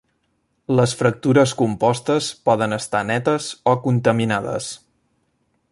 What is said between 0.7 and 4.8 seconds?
Les fractures compostes poden estar netes o contaminades.